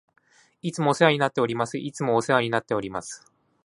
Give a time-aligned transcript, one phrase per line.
[0.63, 1.77] いつもお世話になっております。
[1.77, 3.23] いつもお世話になっております。